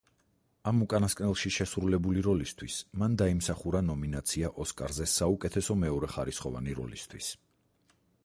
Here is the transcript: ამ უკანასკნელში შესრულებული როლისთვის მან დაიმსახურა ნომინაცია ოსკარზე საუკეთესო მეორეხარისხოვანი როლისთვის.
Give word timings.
ამ 0.69 0.77
უკანასკნელში 0.83 1.51
შესრულებული 1.57 2.23
როლისთვის 2.27 2.77
მან 3.01 3.17
დაიმსახურა 3.21 3.81
ნომინაცია 3.91 4.51
ოსკარზე 4.65 5.09
საუკეთესო 5.13 5.77
მეორეხარისხოვანი 5.83 6.77
როლისთვის. 6.81 7.29